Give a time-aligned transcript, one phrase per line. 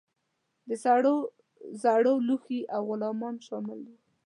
[0.67, 1.15] د سرو
[1.81, 3.95] زرو لوښي او غلامان شامل وه.